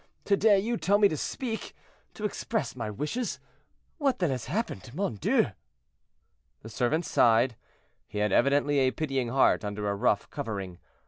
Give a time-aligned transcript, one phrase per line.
[0.25, 3.39] To day you tell me to speak—to express my wishes;
[3.99, 5.51] what then has happened, mon Dieu?"
[6.63, 7.55] The servant sighed.
[8.07, 10.79] He had evidently a pitying heart under a rough covering.